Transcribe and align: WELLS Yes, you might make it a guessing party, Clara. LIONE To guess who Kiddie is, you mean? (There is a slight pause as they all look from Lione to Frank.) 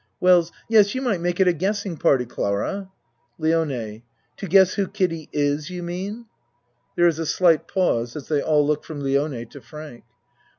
WELLS 0.19 0.51
Yes, 0.67 0.95
you 0.95 1.01
might 1.03 1.21
make 1.21 1.39
it 1.39 1.47
a 1.47 1.53
guessing 1.53 1.95
party, 1.95 2.25
Clara. 2.25 2.89
LIONE 3.37 4.01
To 4.37 4.47
guess 4.47 4.73
who 4.73 4.87
Kiddie 4.87 5.29
is, 5.31 5.69
you 5.69 5.83
mean? 5.83 6.25
(There 6.95 7.05
is 7.05 7.19
a 7.19 7.25
slight 7.27 7.67
pause 7.67 8.15
as 8.15 8.27
they 8.27 8.41
all 8.41 8.65
look 8.65 8.83
from 8.83 8.99
Lione 9.03 9.47
to 9.51 9.61
Frank.) 9.61 10.03